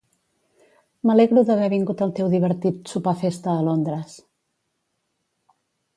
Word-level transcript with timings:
M'alegro 1.09 1.43
d'haver 1.49 1.67
vingut 1.73 2.01
al 2.05 2.15
teu 2.21 2.31
divertit 2.35 2.95
sopar-festa 2.95 3.53
a 3.55 3.61
Londres. 3.71 4.19